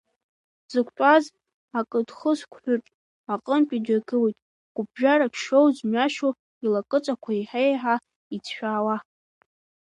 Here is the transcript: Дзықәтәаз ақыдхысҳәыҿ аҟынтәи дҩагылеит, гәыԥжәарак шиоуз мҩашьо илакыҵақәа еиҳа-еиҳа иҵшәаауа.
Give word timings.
Дзықәтәаз 0.67 1.25
ақыдхысҳәыҿ 1.79 2.85
аҟынтәи 3.33 3.83
дҩагылеит, 3.85 4.37
гәыԥжәарак 4.75 5.33
шиоуз 5.41 5.77
мҩашьо 5.89 6.29
илакыҵақәа 6.65 7.31
еиҳа-еиҳа 7.33 7.95
иҵшәаауа. 8.35 8.95